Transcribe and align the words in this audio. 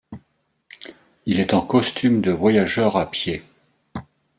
Il 1.27 1.39
est 1.39 1.53
en 1.53 1.61
costume 1.61 2.21
de 2.21 2.31
voyageur 2.31 2.97
à 2.97 3.11
pied. 3.11 3.43